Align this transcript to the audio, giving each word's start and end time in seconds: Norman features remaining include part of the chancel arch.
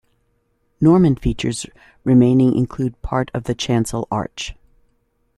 Norman 0.81 1.15
features 1.15 1.67
remaining 2.03 2.55
include 2.57 2.99
part 3.03 3.29
of 3.35 3.43
the 3.43 3.53
chancel 3.53 4.07
arch. 4.09 4.55